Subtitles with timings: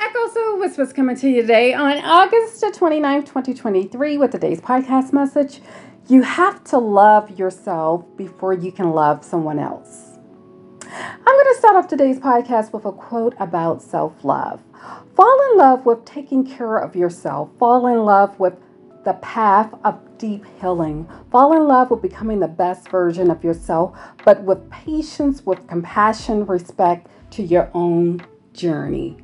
[0.00, 5.60] Echo Soul Whispers coming to you today on August 29th, 2023, with today's podcast message.
[6.08, 10.16] You have to love yourself before you can love someone else.
[10.86, 14.62] I'm going to start off today's podcast with a quote about self love.
[15.14, 18.54] Fall in love with taking care of yourself, fall in love with
[19.04, 21.06] the path of deep healing.
[21.30, 26.46] Fall in love with becoming the best version of yourself, but with patience, with compassion,
[26.46, 28.22] respect to your own
[28.54, 29.18] journey.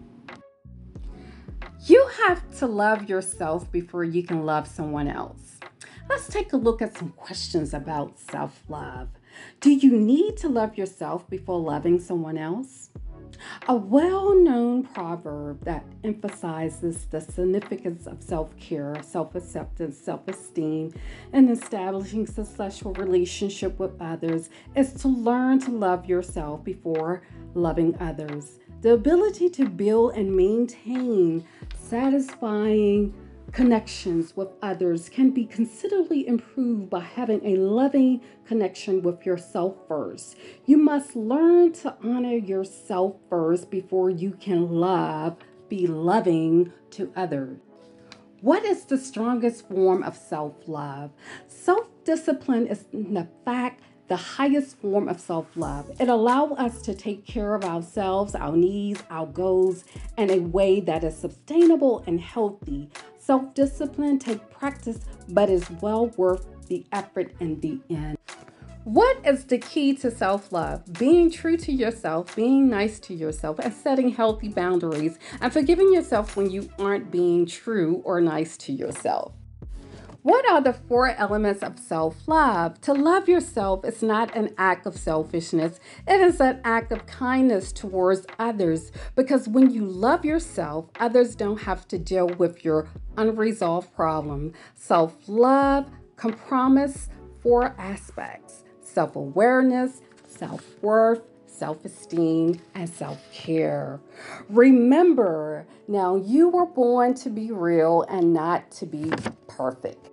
[1.85, 5.59] You have to love yourself before you can love someone else.
[6.09, 9.09] Let's take a look at some questions about self love.
[9.61, 12.91] Do you need to love yourself before loving someone else?
[13.69, 20.95] A well known proverb that emphasizes the significance of self care, self acceptance, self esteem,
[21.33, 27.23] and establishing successful relationship with others is to learn to love yourself before
[27.55, 28.61] loving others.
[28.83, 31.45] The ability to build and maintain
[31.89, 33.15] satisfying
[33.53, 40.37] connections with others can be considerably improved by having a loving connection with yourself first.
[40.67, 45.37] You must learn to honor yourself first before you can love,
[45.69, 47.59] be loving to others.
[48.41, 51.11] What is the strongest form of self love?
[51.47, 55.91] Self discipline is the fact the highest form of self love.
[55.99, 59.85] It allows us to take care of ourselves, our needs, our goals
[60.17, 62.91] in a way that is sustainable and healthy.
[63.19, 68.17] Self discipline takes practice, but is well worth the effort in the end.
[68.85, 70.85] What is the key to self love?
[70.93, 76.37] Being true to yourself, being nice to yourself, and setting healthy boundaries, and forgiving yourself
[76.37, 79.33] when you aren't being true or nice to yourself.
[80.23, 82.81] What are the four elements of self love?
[82.83, 87.73] To love yourself is not an act of selfishness, it is an act of kindness
[87.73, 88.93] towards others.
[89.15, 94.53] Because when you love yourself, others don't have to deal with your unresolved problem.
[94.75, 97.09] Self love compromise
[97.43, 101.23] four aspects self awareness, self worth,
[101.57, 104.01] self esteem, and self care.
[104.49, 109.13] Remember, now you were born to be real and not to be
[109.49, 110.11] perfect.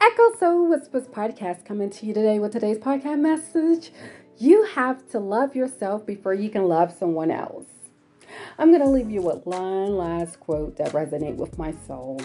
[0.00, 3.92] Echo Soul Whispers podcast coming to you today with today's podcast message.
[4.38, 7.66] You have to love yourself before you can love someone else.
[8.58, 12.20] I'm going to leave you with one last quote that resonate with my soul.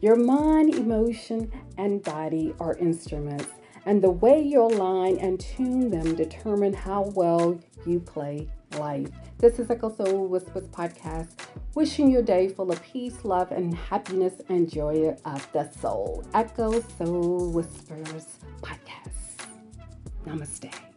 [0.00, 3.48] Your mind, emotion, and body are instruments,
[3.86, 8.48] and the way you align and tune them determine how well you play
[8.78, 9.08] life.
[9.38, 11.30] This is Echo Soul Whispers podcast,
[11.74, 16.24] wishing you a day full of peace, love, and happiness and joy of the soul.
[16.34, 19.46] Echo Soul Whispers podcast.
[20.26, 20.89] Namaste.